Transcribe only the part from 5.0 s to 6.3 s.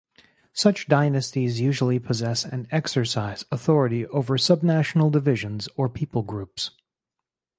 divisions or people